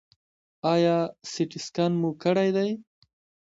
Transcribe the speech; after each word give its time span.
ایا 0.73 0.95
سټي 1.31 1.59
سکن 1.65 1.91
مو 2.01 2.09
کړی 2.23 2.49
دی؟ 2.55 2.69